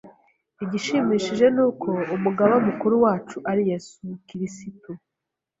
Igishimishije 0.63 1.45
ni 1.55 1.61
uko 1.67 1.89
umugaba 2.15 2.55
mukuru 2.67 2.95
wacu 3.03 3.37
ari 3.49 3.61
we 3.63 3.67
Yesu 3.71 4.01
Kirisitu. 4.27 4.91